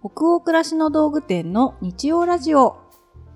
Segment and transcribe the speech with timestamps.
[0.00, 2.76] 北欧暮らしの道具店の日曜ラジオ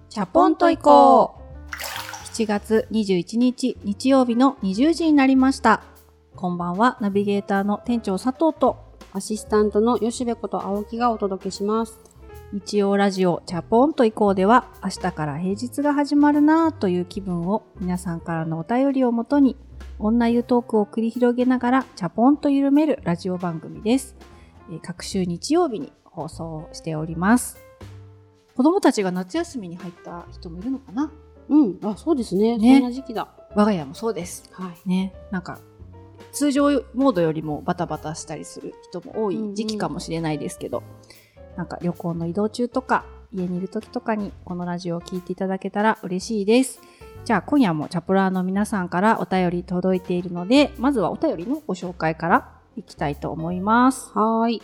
[0.09, 5.83] チャポンと行こう7月21日日曜日の20時になりました
[6.37, 11.98] こんばんはナビゲーターの店長佐藤とアシスタントの吉部こと青木がお届けします。
[12.53, 19.56] 日曜ラジオチャポンと行こうでは明日から平日が始まるなぁという気分を皆さんからのお便りをもとに
[19.98, 24.16] 女湯トークを繰り広げながらチャポンと緩めるラジオ番組です。
[24.70, 27.59] えー各週日曜日に放送しております。
[28.57, 31.11] 子供たちが夏休みに入った人もいるのかな？
[31.48, 32.57] うん、あ、そうですね。
[32.59, 33.29] ねそんな時期だ。
[33.55, 34.48] 我が家もそうです。
[34.52, 34.88] はい。
[34.88, 35.12] ね。
[35.30, 35.59] なんか
[36.33, 40.83] 通常モードよりもバタバタしたりする人も多い時期かもしれないですけど、
[41.57, 46.80] なんか旅行の移動中とか家にいる時とかにこのラジオを聞いていただけたら嬉しいです。
[47.24, 54.10] じゃあ今夜もチャプラーの皆さんからお便り届いているので、まずはお便りのご紹介からいきたいと思います。
[54.15, 54.63] はーい。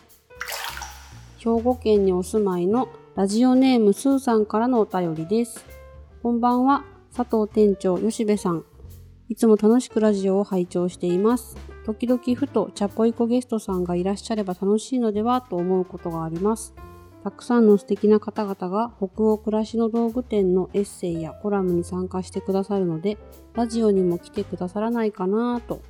[1.38, 5.64] 兵庫県にお住まいのラジオネームスーさんからのお便りです。
[6.20, 6.84] こんばんは、
[7.16, 8.64] 佐藤店長、吉部さん。
[9.28, 11.56] いつも楽しくラジオを拝聴しています。
[11.86, 16.74] 時々ふとチャポイコゲストさんがいらっしゃれば楽しいのではと思うことがあります。
[17.22, 23.16] たくさんの素敵な方々が北欧暮らしの道具店のエッセイやコラムに参加してくださるので、
[23.54, 25.82] ラジオにも来てくださらないかなぁと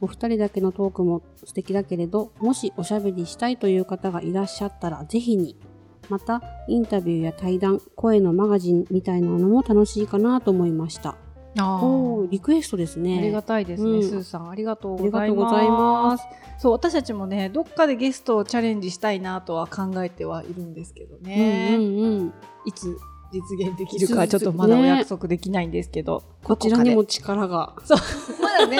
[0.00, 5.56] お二人だけのトークも素敵だけれど、もしおしゃべりしたいという方がいらっしゃったらぜひに。
[6.08, 11.16] また、インタビューや対談、声のマガジンみたいなのも楽しいかなと思いました。
[11.58, 13.18] あおーリクエストですね。
[13.18, 16.26] ありがたいですね、うんスーさんありがとうございがとうございます。
[16.58, 22.34] そう私たちもねどっかでゲストをチャレンジしたいなとは考えてはいるんですけどね、うんうんうん。
[22.66, 22.98] いつ
[23.32, 27.74] 実現できるかちょっとまだお約束できないんですけど、こちらにも力が。
[27.84, 27.98] そう。
[28.42, 28.78] まだね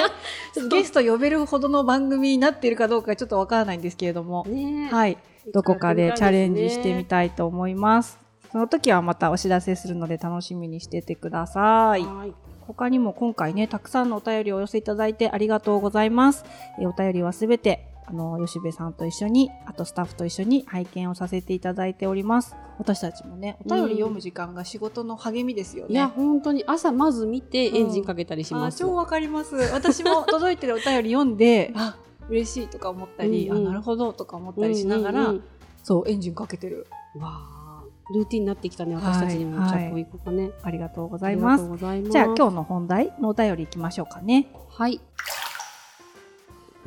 [0.70, 5.18] ゲスト呼べるほどの番組になっているかどうかちょっとわからないんですけれども、ねはい。
[5.52, 8.18] どこかでチャレンジしてみたたいと思います。
[8.52, 12.02] その時はまたお知らせするので楽しみにしててください。
[12.02, 12.34] はい。
[12.66, 16.44] 他にも今回ねたくさんのお便りをお寄せいただいてありがとうございます、
[16.80, 22.54] えーお便りはすべてあの吉部さんと一緒にあとスタッフと一緒に拝見をさせていただいております。
[22.78, 28.78] 私たちもねお便り読む時間が仕事の励みですよね、いや、本当に朝まず見てエンジンかけたりします。
[28.78, 29.56] 超わかります。
[29.72, 31.96] 私も 届いてるお便り読んであ
[32.28, 33.66] 嬉しいとか思ったり、うんうん。
[33.66, 35.42] あなるほどとか思ったりしながら、うんうん
[35.86, 36.88] そうエンジンかけてる。
[37.14, 39.60] うんわあ、ルーティンになってきたね、私たちにも。
[39.60, 40.50] はいチャポイコがね。
[40.64, 41.64] ありがとうごございます。
[41.64, 42.10] ございます。
[42.10, 44.48] じゃあ今日の本題のお便りいきましょうかね。
[44.68, 45.00] はい。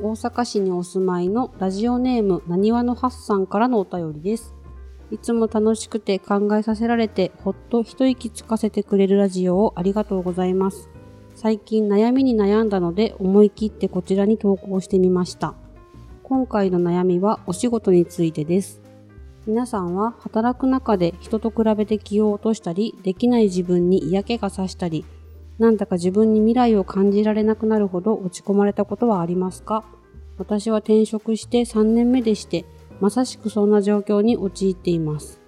[0.02, 4.54] 大阪市にお住まいのラジオネームなにわのはっさんからのお便りです。
[5.10, 10.88] いつも楽しくて考えさせられてほっと一息つかせてくれるラジオをありがとうございます。
[11.34, 15.54] 最近悩みに悩んだので思い切ってこちらに投稿してみました。
[16.22, 18.80] 今回の悩みはお仕事についてです。
[19.46, 25.04] 皆さんは働く中で人と比べて気を落としたり、できない自分に嫌気がさしたり、
[25.60, 29.84] なんだか自分に未来を感じられなくなるほど落ち込まれたことはありますか？
[30.38, 32.64] 私は転職して3年目でして、
[32.98, 35.38] まさしくそんな状況に陥っています。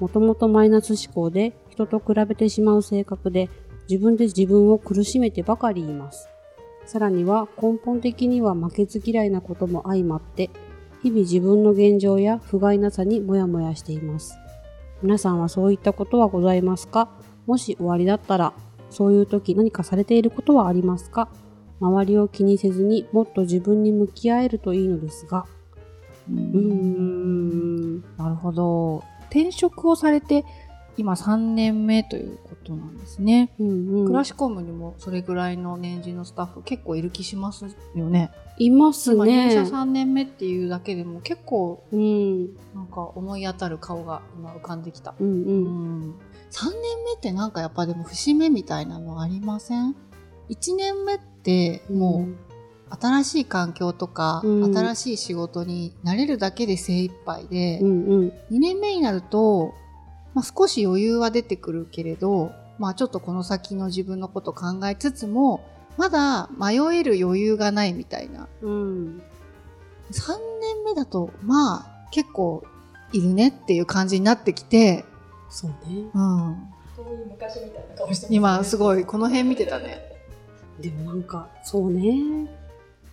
[0.00, 3.50] もともとマイナス思考で人と比べてしまう性格で
[3.90, 6.30] 自分で自分を苦しめてばかりいます。
[6.86, 10.48] さらには根本的には負けず嫌いなことも相まって、
[11.02, 14.38] 日々自分の現状や不甲斐なさにもやもやしています。
[15.02, 17.10] 皆さんはそういったことはございますか？
[17.44, 18.54] もし終わりだったら、
[18.90, 21.28] そういう時何かされていることはありますか？
[21.80, 25.46] 周りを気にせずにもっと自分に向き合えるといいのですが。
[26.30, 28.00] うーん。
[28.16, 30.44] なるほど転職をされて
[30.96, 39.70] 今3年目ということなんですね、うんうんクラシコムにもそれぐらいの年次のスタッフ結構いる気しますよねいます今入社ね。
[39.70, 42.46] 3年目っていうだけでも結構うん。
[42.74, 46.14] なんか思い当たる顔が今浮かんできた、うんううん。
[46.48, 49.94] ん、3年目ってなんかやっぱでも節目みたいなのありません
[50.48, 52.48] ？1年目ってもう
[52.90, 58.28] 新しい環境とか、うん新しい仕事に慣れるだけで精一杯で、うんうん。
[58.50, 59.74] 2年目になると、
[60.34, 65.64] まあ、少し余裕は出てくるけれど、まあ、ちょっとこの先の自分のこと考えつつも
[65.96, 69.22] まだ迷える余裕がないみたいなうん。
[70.10, 72.62] 3年目だとまあ結構
[73.12, 75.04] いるねっていう感じになってきて、
[75.50, 76.04] そうね。
[76.14, 76.70] うん、
[77.30, 80.02] 昔みたいな顔してますね今すごいこの辺見てたね
[80.80, 82.48] でもなんか、そうね。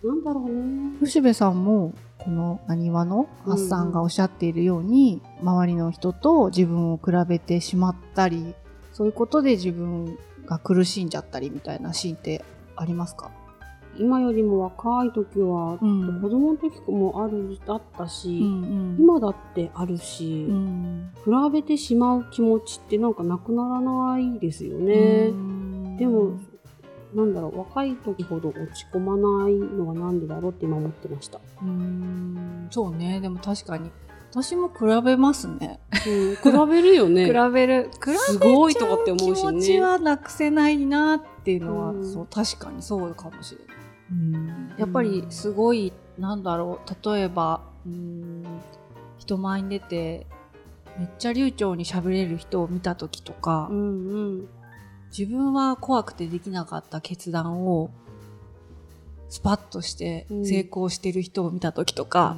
[0.03, 0.97] なんだろうね。
[1.03, 8.53] 吉部さんもこのなにわのハッサンがおっしゃっているように、周りの人と自分を比べてしまったり
[8.93, 12.45] そういうことで自分が苦しんじゃったりみたいなシーンって
[12.75, 13.31] ありますか？
[13.97, 16.21] 今よりも若い時は、うん。
[16.21, 21.11] 子供の時もあるだったし、うん今だってあるし、うん。
[21.23, 25.27] 比べてしまう気持ちってなんかなくならないですよね。
[25.31, 25.97] うん。
[25.97, 26.39] でも、
[27.13, 31.39] なんだろう、若い時ほど落ち込まないのがなんでだろうって今思ってました。
[31.61, 32.67] うん。
[32.71, 33.21] そうね。
[33.21, 33.91] でも確かに
[34.35, 35.79] 私も比べますね。
[36.05, 37.27] うん、比べるよね。
[37.31, 37.89] 比べる。
[38.03, 39.61] 比べすごいとかって思うし気持ね。
[39.61, 42.05] ちはなくせないなっていうのは、うん。
[42.05, 43.77] そう確かにそうかもしれない、
[44.77, 48.43] やっぱりすごいなんだろう例えばうん
[49.17, 50.27] 人前に出て
[50.97, 54.47] めっちゃ流暢に喋れる人を見た時とか、うんうん。
[55.17, 57.89] 自分は怖くてできなかった決断を
[59.29, 60.45] スパッとしてうん。
[60.45, 62.37] 成功してる人を見た時とか、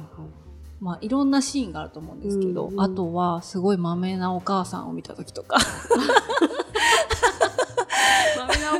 [0.80, 2.80] まあいろんなシーンがあると思うんですけど、うんうん。
[2.80, 5.58] あとはすごいまめなお母さんを見た時とか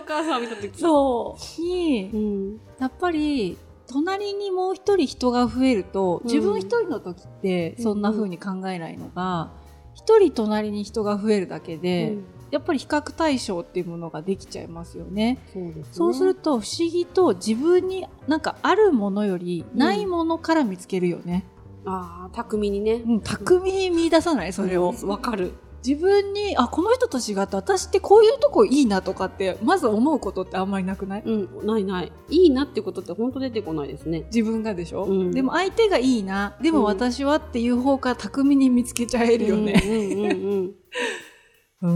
[0.09, 2.61] 母さん見た時そうにうん。
[2.79, 9.51] やっぱり隣にもう一人人が増えるとうん自分一人の時ってうんそんな風に考えないのが
[9.95, 15.39] 一人隣に人が増えるだけで、うんやっぱり比較対象っていうものができちゃいますよね。
[15.53, 15.85] そうですね。
[15.93, 21.45] そうすると不思議と自分になんかあるものよりないものから見つけるよね。
[21.85, 23.03] ああ、巧みにね。
[23.07, 24.55] うん、巧みに見出さない？
[24.55, 24.95] それを。
[25.05, 25.53] わかる。
[25.87, 31.23] 自分に、あ、この人と違って私ってこういうとこいいなとかって、まず思うことってあんまりなくない？
[31.25, 31.31] う
[31.63, 32.13] ん、ないない。
[32.31, 34.25] いいなってことって本当出てこないですね。
[34.35, 39.81] 自分がでしょ、うんでも相手がいいな、でも私はっていう方から巧みに見つけちゃえるよね。
[39.85, 40.75] うんうんうん
[41.83, 41.95] うん。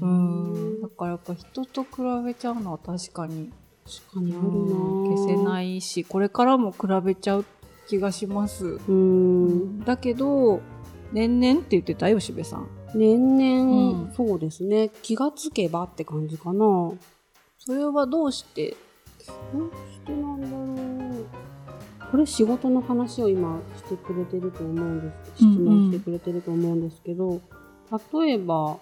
[0.00, 0.02] う。
[0.02, 0.80] うん ん。
[0.82, 1.88] だからやっぱ人と比
[2.24, 3.50] べちゃうのは確かに、
[3.86, 4.52] 確かにあるなう
[5.06, 5.38] ん消せい。
[5.38, 7.44] ないし、これからも比べちゃう
[7.88, 8.78] 気がします。
[8.86, 9.80] うん。
[9.80, 10.60] だけど、
[11.10, 12.68] 年々って言ってたよ、しべさん。
[12.94, 14.90] 年々、うんそうですね。
[15.02, 16.92] 気がつけばって感じかな。
[17.58, 18.76] それはどうして
[19.52, 21.26] どうしてなんだろう。
[22.10, 25.44] これ仕事の話を今してくれてると思うんです。
[25.44, 27.40] 質問してくれてると思うんですけど、
[28.14, 28.78] 例えば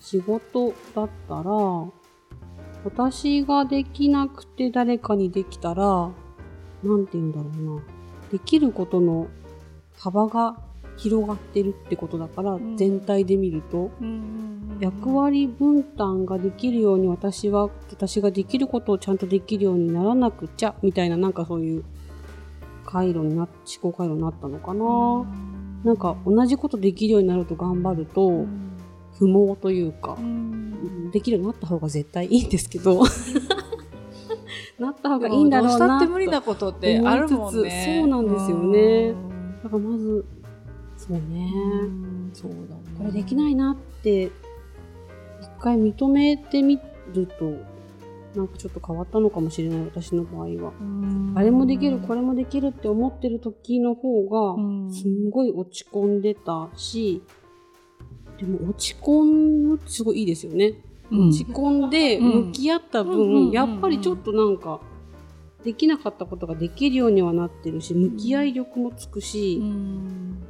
[0.00, 1.52] 仕事だったら、
[2.84, 5.84] 私ができなくて誰かにできたら、
[6.82, 7.82] なんて言うんだろうな。
[8.30, 9.28] できることの
[9.98, 10.56] 幅が
[10.96, 12.76] 広がってるってことだから、ん。
[12.76, 13.90] 全体で見ると。
[14.80, 21.84] 役割分担ができるように私は私ができることをちゃんとできるようにならなくちゃみたいななんかそういう
[22.84, 23.50] 回路にな思
[23.80, 25.24] 考回路になったのかな、
[25.84, 28.44] なんか同じことできるようになると頑張ると
[29.18, 30.18] 不毛というか、
[31.12, 33.02] できるようになった方が絶対いいんですけど
[34.78, 38.00] なった方がいいんだろうなって無理なことってあるもんね。
[38.00, 39.14] そうなんですよね。
[39.62, 40.24] だからまず
[41.06, 42.30] そうね、うん。
[42.32, 42.82] そうだね。
[42.96, 44.30] これできないなって
[45.40, 46.78] 一回認めてみ
[47.12, 47.56] ると
[48.36, 51.32] なんかちょっと変わったのかもしれない私の場合は、うん。
[51.36, 54.92] あれもできるこれもできるって思ってる時の方がうん。
[54.92, 57.22] すんごい落ち込んでたし
[58.38, 60.74] でも落ち込むってすごいいいですよね、
[61.10, 61.28] うん。
[61.30, 62.46] 落ち込んでうん。
[62.46, 64.80] 向き合った分、うんやっぱりちょっとなんか
[65.64, 70.42] できなかったことができるようにはなってるし向き合い力もつくし、うん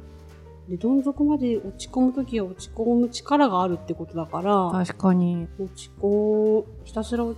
[0.69, 5.47] でどん底まで落ち込む時は落ち込む力があるってことだから確かに。
[5.59, 7.35] 落ち込ひたすら落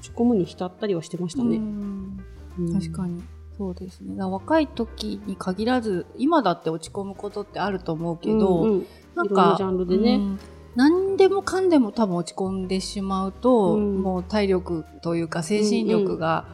[0.00, 1.56] ち込むに浸ったりはしてましたね。
[1.56, 2.18] うん
[2.58, 3.22] うん確かに。
[3.56, 4.22] そうですね。
[4.22, 10.38] 若い時に限らず、今だって落ち込むことってあると思うけど、うんうんなんかジャンルでねうん
[10.74, 16.44] 何でもかんでも多分落ち込んでしまうと、うんもう体力というか精神力が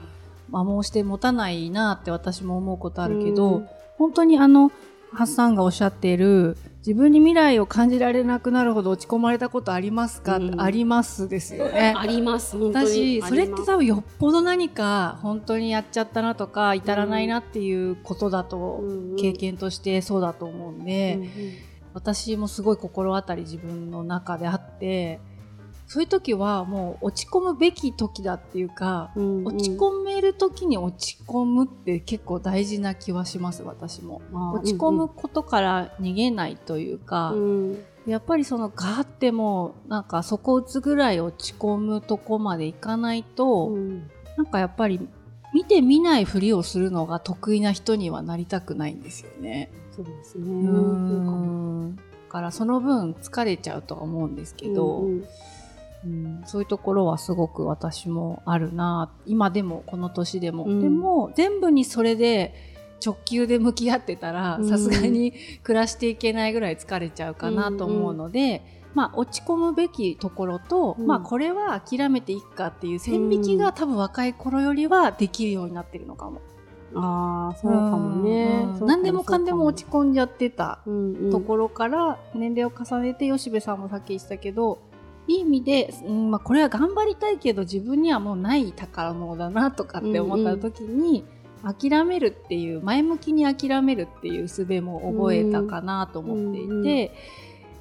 [0.47, 4.73] 摩耗して持たないなって私も思うことあるけど、うん本当にあの
[5.15, 10.61] ハッサンがおっしゃっている自分に未来を感じられなくなるほど落ち込まれたことありますか、うん。
[10.61, 11.95] ありますですよね。
[11.97, 13.21] あります本当に。
[13.21, 19.17] 私それって多分よっぽど何か本当にやっちゃったなとか至らないなっていうことだと、うん。
[19.17, 21.29] 経験としてそうだと思うんで、うんうん。
[21.95, 25.21] 私もすごい心当たり自分の中であって
[25.93, 29.47] そういう時はもう落ち込むべき時だっていうか、うんうん。
[29.49, 34.23] 落ち込める時に落ち込むって結構大事な気はします私も。
[34.55, 37.85] 落ち込むことから逃げないというか、うん。
[38.07, 44.11] やっぱりそのガーってもうなんか底打つぐらい落ち込むとこまでいかないと、うん。
[44.39, 44.99] なんかやっぱり
[45.53, 49.71] 見て見ないふりをするのが得意な人にはなりたくないんですよね。
[49.95, 50.47] そうですね。
[50.47, 50.79] うー
[51.85, 51.97] ん。
[51.97, 55.25] だからその分疲れちゃうとは思うんですけど、うんうん
[56.05, 59.13] うんそういうところはすごく私もあるな。
[59.27, 60.81] 今でもこの年でも、うん。
[60.81, 62.55] でも全部にそれで
[63.05, 64.69] 直球で向き合ってたらうん。
[64.69, 65.33] さすがに
[65.63, 71.07] 暮らしていけないぐらい疲れちゃうかなと思うので、まあ、落ち込むべきところと、うん。
[71.07, 76.41] まあ、これは諦めていくかっていう線引きが、多分若い頃よりはできるようになってるのかも。
[76.95, 78.67] ああそうかもね。
[78.81, 78.87] うん。
[78.87, 84.79] 何でもかんでも落ち込んじゃってた込ところから年齢を重ねて吉部さんもさっき言ってたけど
[85.29, 91.25] いい意味で、うんまあ、これは頑張りたいけど自分にはもうない宝物だなとかって思った時に、
[91.63, 97.11] 諦めるっていう前向きに諦めるっていう術も覚えたかなと思っていて、うんうん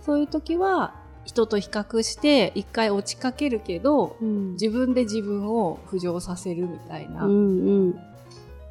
[0.01, 4.53] そういう時は人と比較して一回落ちかけるけどうん。
[4.53, 7.25] 自分で自分を浮上させるみたいな。
[7.25, 7.93] うん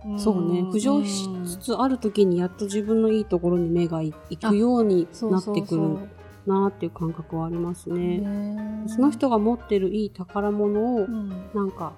[0.04, 0.14] うん。
[0.16, 0.20] ん。
[0.20, 0.62] そうね。
[0.62, 5.98] 浮上しつつある時にやっと自分のいいところに目がいいくようになってくる
[6.46, 8.18] なっていう感覚はありますね。
[8.18, 8.84] ね。
[8.86, 11.28] その人が持ってるいい宝物をうん。
[11.54, 11.92] なんか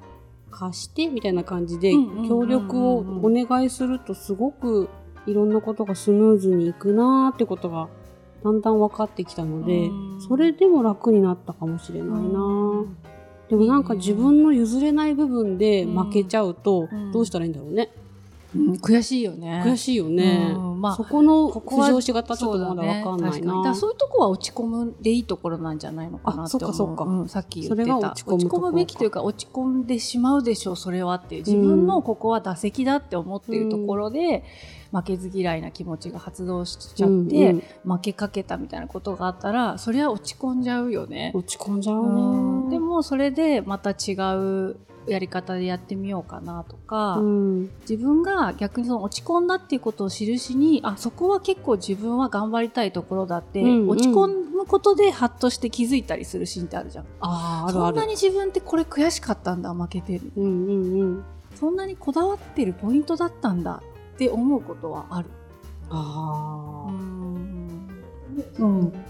[0.51, 1.93] 貸してみたいな感じで
[2.29, 4.89] 協力をお願いするとすごく
[5.27, 7.89] いろんなことがスムーズにいくなーってことが
[8.45, 10.21] だんだん分かってきたのでうん。
[10.21, 12.87] それでも楽になったかもしれないなー。
[13.49, 17.13] でもなんか自分の譲れない部分で負けちゃうとうん。
[17.13, 17.91] どうしたらいいんだろうね
[18.55, 19.63] うん悔しいよね。
[19.65, 20.53] 悔しいよね。
[20.55, 23.29] うんまあそこのここは浮上し方ちょっとまだ分かんな。
[23.29, 23.65] いそうだね。
[23.65, 26.71] だそういうとこは落ち込むでいいところなんじゃないのかなって思う。
[26.71, 27.05] あそっかそっか。
[27.05, 27.83] うんさっき言ってた。
[27.85, 30.77] それが落ち込むべきというか落ち込んでしまうでしょう。
[30.77, 34.45] それはっていう自分のここは打席だって思っているところで、
[34.93, 41.33] 負けず嫌いな気持ちが発動しちゃって、うん負けかけたみたいなことがあったらそれは落ち込んじゃうよね。
[41.35, 42.65] 落ち込んじゃううん。
[42.65, 47.71] ねでもそれでまた違うやり方でやってみようかなとか、うん。
[47.81, 53.89] 自分が逆にその落ち込んだっていうことを印にあそこは結構自分は頑張りたいところだって、うんうん。
[53.89, 57.07] 落ち込むことでハッとして気づいたりするシーンってあるじゃん。
[57.21, 57.93] あーあるある。
[57.93, 60.33] そんなに自分ってこれ悔しかったんだ負けてる。
[60.37, 61.25] うんうんうん。
[61.55, 63.83] そんなにこだわってるポイントだったんだ
[64.15, 65.29] って思うことはある。
[65.91, 66.91] あー。
[66.93, 67.89] ん。
[68.35, 69.03] 自分に気づく。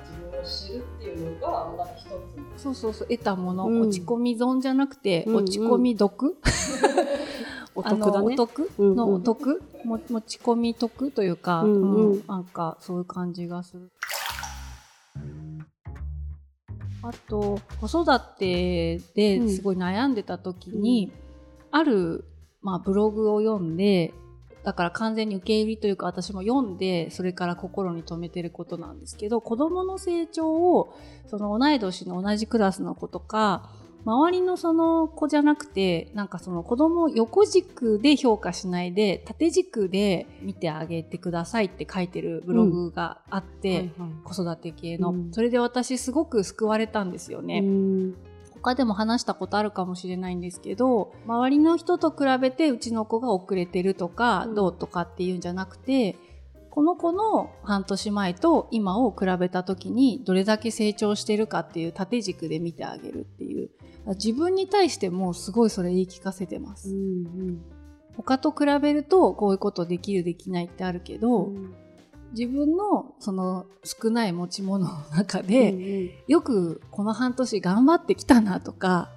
[0.00, 2.35] 自分を知るっていうのがまた一つの
[2.66, 3.80] そうそうそう得たもの、うん。
[3.82, 5.44] 落ち込み損じゃなくて、うんうん。
[5.44, 6.36] 落ち込み毒
[7.76, 8.34] お得だね。
[8.34, 8.70] お得？
[8.78, 8.96] うんうん。
[8.96, 12.12] のお得、も持ち込み得というか、うんうん。
[12.12, 13.90] うんなんかそういう感じがする。
[17.02, 21.12] あと子育てですごい悩んでた時に、
[21.70, 22.24] ある、
[22.62, 24.12] まあ、ブログを読んで
[24.66, 30.92] だから完全に受け入れというか私も読んでそれから心に留めてることなんですけど子どもの成長を
[31.28, 33.70] その同い年の同じクラスの子とか
[34.04, 43.90] 周りのその子じゃなくてなんかその子供を横軸で評価しないで縦軸で見てあげてくださいって書いてるブログがあって、
[44.24, 45.32] 子育て系の、うん。
[45.32, 47.62] それで私すごく救われたんですよね。
[48.66, 54.54] うん他でも話したことあるかもしれないんですけど周りの人と比べてうちの子が遅れてるとか、うん。
[54.56, 56.16] どうとかっていうんじゃなくて
[56.70, 63.70] この子の半年前と今を比べた時にどれだけ成長してるかっていう縦軸で見てあげるっていう。
[64.08, 67.60] 自分に対してもすごいそれ言い聞かせてます、うん。
[68.16, 71.74] 他と比べるとこういうことできるできないってあるけど、うん
[72.32, 76.10] 自分のその少ない持ち物の中うんで、うん。
[76.26, 79.10] よくこの半年頑張ってきたなとか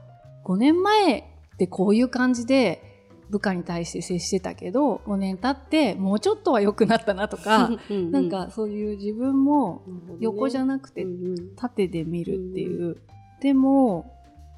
[0.46, 1.24] 5年前っ
[1.58, 2.82] てこういう感じで
[3.30, 9.84] 部下に対して接してたけど5年経ってもうちょっとは良くなったなとか、ううなんかそういう自分も
[10.20, 11.56] 横じゃなくてうんうん。
[11.56, 12.98] 縦で見るっていう、
[13.42, 14.16] でも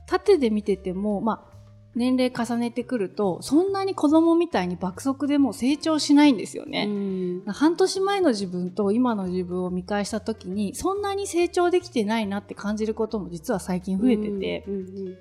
[0.08, 1.51] 縦で見ててもまあ
[1.94, 6.86] 年齢重ねてくるとそんなに子供みたいに爆速でもう成長しないんですよね。
[6.88, 7.44] うん。
[7.48, 14.66] 半年前の自分と今の自分を見返した時にそんなに成長できてないなって感じることも実は最近増えてて、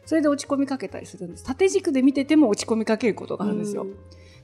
[0.05, 1.45] それで落ち込みかけたりするんです。
[1.45, 3.87] 縦軸で見てても落ち込みかけることがあるんですよ、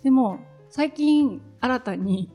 [0.03, 2.31] でも最近新たに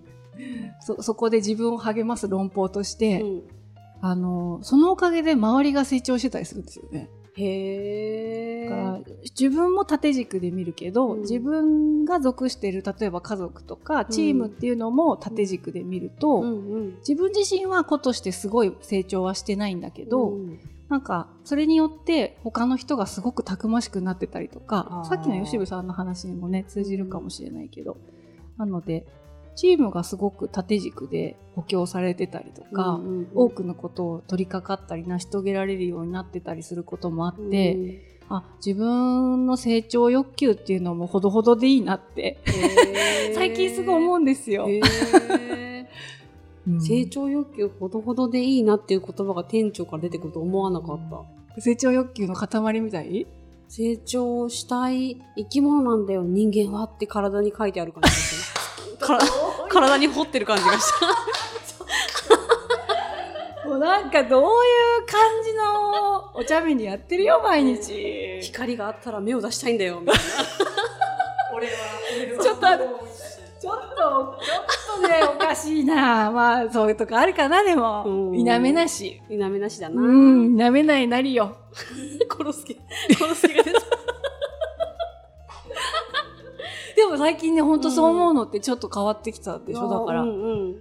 [0.79, 3.41] そそこで自分を励ます論法として、うん。
[4.03, 8.69] あのそのおかげで周りが成長してたりするんですよねへえ
[9.39, 11.21] 自分も縦軸で見るけど、うん。
[11.21, 16.95] 自分が属している例えば家族とかチームっていうのも縦軸で見ると、うんうん。
[16.99, 20.59] 自分自身は子としてすごい成長はしてないんだけど、うん
[20.91, 27.95] なんかそれによって他の人がすごくたくましくなってたりとかさっきの吉部さんの話にもね通じるかもしれないけど
[28.57, 29.05] なので
[29.55, 33.27] チームがすごく縦軸で補強されてたりとか、うんうんうん。
[33.35, 37.97] 多くのことを取り掛かったり成し遂げられるようになってたりすることもあって、うん
[38.33, 43.35] あ自分の成長欲求っていうのもほどほどでいいなってへー。
[43.35, 44.67] 最近すごい思うんですよ。
[44.69, 45.85] へー。
[46.79, 50.99] 成長欲求ほどほどでいいなっていう言葉が店長から出てくると思わなかっ
[51.55, 51.61] た。
[51.61, 53.27] 成長欲求の塊みたい？
[53.67, 58.60] 成長したい生き物なんだよ人間はって体に書いてある感じがするから
[59.69, 61.05] 体に掘ってる感じがした
[63.69, 68.39] もうななんかどういう感じのお茶目にやってるよ、毎日。
[68.41, 70.21] 光があったら目を出したいんだよ、みたいな。
[71.55, 71.73] 俺は。
[72.41, 72.61] ちょっと
[73.61, 74.55] ちょっと、ちょ
[74.95, 76.31] っとね、おかしいな。
[76.31, 78.03] まあ、そういうとこあるかな、でも。
[78.05, 79.21] うん否めなし。
[79.29, 80.01] 否めなしだな。
[80.01, 81.55] うん、否めないなりよ。
[82.27, 82.75] コロスケ、
[83.19, 83.80] コロスケが出た。
[87.01, 90.23] でも最近ね、ほんとそう思うのってちょっと変わってきたでしょ、だから。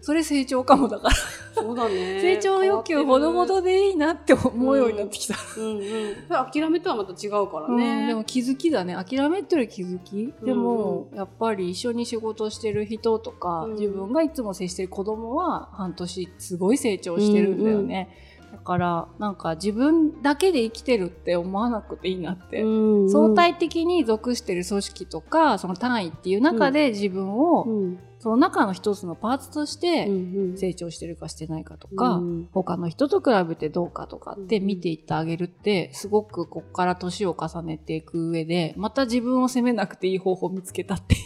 [0.03, 1.15] それ成長かもだから。
[1.55, 2.21] そうだね。
[2.21, 5.35] 成長欲求ほどほどでいいなって思うようになってきた。
[5.57, 5.83] うんうん。
[6.29, 8.07] 諦めとはまた違うからうん、ね。
[8.07, 18.11] でも気づきだね諦めてる気づき、でもやっぱり一緒に仕事してる人とか、うん自分がいつも接してる子供は半年すごい成長してるんだよね、
[18.53, 23.03] だからなんか自分だけで生きてるって思わなくていいなって、うん。
[23.05, 27.99] うん相対的に属してる組織とかその単位っていう中で自分を、うん。
[28.19, 41.21] その中の一つのパーツとしてうん成長してるかしてないかとか、うん他の人と比べてどうかとかって見ていってあげるって、すごくこっから年を重ねていく上で、また自分を責めなくていい方法を見つけたっていう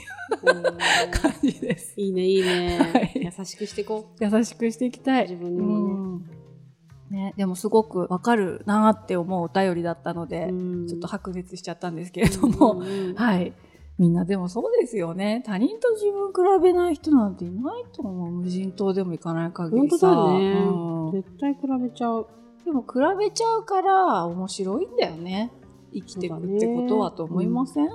[0.56, 0.62] うん。
[1.10, 1.94] 感じです。
[1.96, 2.78] いいね、いいね。
[2.78, 3.12] はい。
[3.16, 5.22] 優しくしていこ優しくしていきたい。
[5.22, 6.30] 自分にうん
[7.10, 10.86] ね、でもすごくわかるなって思うお便りだったので、う。
[10.86, 13.52] ちょっと白熱しちゃったんですけれども、うんうんうんはい。
[13.98, 15.42] みんなでもそうですよね。
[15.46, 18.30] 他人と自分比べない人なんていないと思う。
[18.32, 20.08] 無人島でも行かない限本当りさ。
[20.08, 21.12] だねうん。
[21.12, 22.26] 絶対比べちゃう。
[22.64, 25.52] でも比べちゃうから面白いんだよね。
[25.92, 27.88] 生きていくってことはと思いません、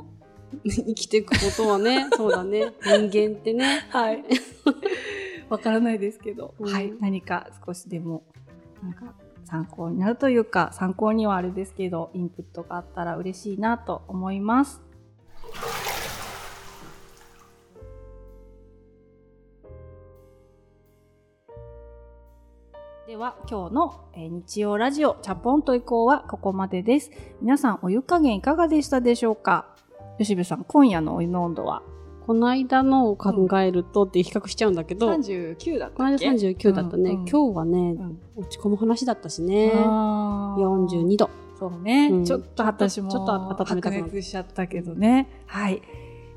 [0.64, 2.74] 生きていくことはね、 そうだね。
[2.82, 3.86] 人間ってね。
[3.90, 4.24] はい。
[5.50, 6.94] わからないですけど、うんはい。
[7.00, 8.24] 何か少しでも、
[8.84, 9.14] なんか
[9.46, 14.82] 参考になるというか、参考にはあれですけど、インプットがあったら嬉しいなと思います。
[23.08, 27.10] では今日の、えー日曜ラジオチャポンと以降はここまでです。
[27.42, 29.76] 皆さんお湯加減いかがでしたでしょうか？
[30.20, 31.82] 吉部さん、今夜のお湯の温度は？
[32.30, 37.10] この間のを考えるとって比較しちゃうんだけど、39だったこの間39だったね。
[37.10, 39.72] うんうん今日はね、うん落ち込む話だったしね。
[39.74, 41.32] あー42度。
[41.58, 45.28] そうね、うんちょっと私もちょっと白る熱しちゃったけどね。
[45.48, 45.82] はい。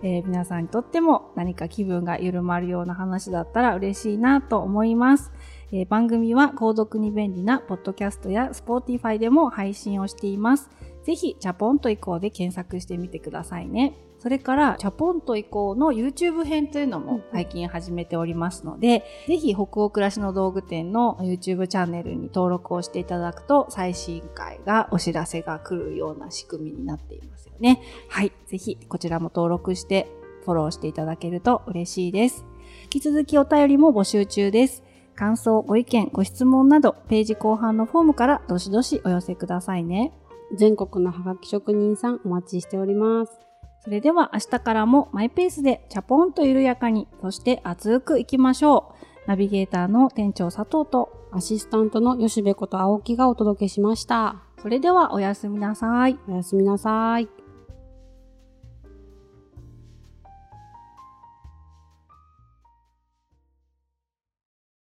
[0.02, 5.30] えー皆さんにとっても何か気分が緩まるような話だったら嬉しいなと思います。
[5.72, 10.70] えー番組は購読に便利なポッドキャストや Spotify でも配信をしています。
[11.04, 13.92] ぜひ、チャポンと以降で検索してみてくださいね。
[14.22, 27.82] それから、チャポンと以降の YouTube 編というのも最近始めておりますので、ぜひ、北欧暮らしの道具店の YouTube チャンネルに登録をしていただくと、最新回がお知らせが来るような仕組みになっていますよね。
[28.08, 28.30] はい。
[28.46, 30.06] ぜひ、こちらも登録して、
[30.44, 32.44] フォローしていただけると嬉しいです。
[32.84, 34.84] 引き続きお便りも募集中です。
[35.16, 40.12] 感想、ご意見、ご質問など、ページ後半のフォームからどしどしお寄せくださいね。
[40.54, 43.51] 全国のハガキ職人さんお待ちしております。
[43.82, 48.94] それでは明日からもマイペースでチャポンと緩やかに、そして熱くいきましょ
[49.26, 49.28] う。
[49.28, 54.42] ナビゲーターの店長佐藤と、アシスタントの吉部こと青木がお届けしました。
[54.60, 56.16] それではおやすみなさい。
[56.28, 57.41] おやすみなさい。